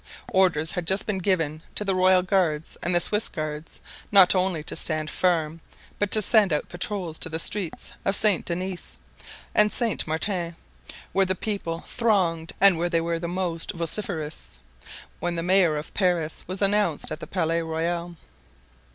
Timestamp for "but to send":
5.99-6.51